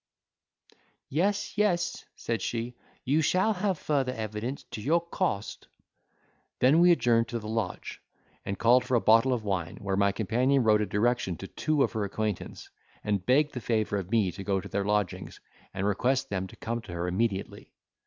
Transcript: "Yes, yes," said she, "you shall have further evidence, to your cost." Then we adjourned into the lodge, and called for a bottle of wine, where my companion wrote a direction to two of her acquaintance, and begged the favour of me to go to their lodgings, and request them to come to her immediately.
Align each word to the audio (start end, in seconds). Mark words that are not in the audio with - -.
"Yes, 1.09 1.59
yes," 1.59 2.05
said 2.15 2.41
she, 2.41 2.75
"you 3.05 3.21
shall 3.21 3.53
have 3.53 3.77
further 3.77 4.13
evidence, 4.15 4.63
to 4.71 4.81
your 4.81 4.99
cost." 4.99 5.67
Then 6.57 6.79
we 6.79 6.91
adjourned 6.91 7.27
into 7.27 7.37
the 7.37 7.47
lodge, 7.47 8.01
and 8.43 8.57
called 8.57 8.83
for 8.83 8.95
a 8.95 8.99
bottle 8.99 9.31
of 9.31 9.43
wine, 9.43 9.77
where 9.77 9.95
my 9.95 10.11
companion 10.11 10.63
wrote 10.63 10.81
a 10.81 10.87
direction 10.87 11.37
to 11.37 11.47
two 11.47 11.83
of 11.83 11.91
her 11.91 12.03
acquaintance, 12.03 12.67
and 13.03 13.27
begged 13.27 13.53
the 13.53 13.61
favour 13.61 13.97
of 13.97 14.09
me 14.09 14.31
to 14.31 14.43
go 14.43 14.59
to 14.59 14.67
their 14.67 14.85
lodgings, 14.85 15.39
and 15.71 15.85
request 15.85 16.31
them 16.31 16.47
to 16.47 16.55
come 16.55 16.81
to 16.81 16.93
her 16.93 17.07
immediately. 17.07 17.71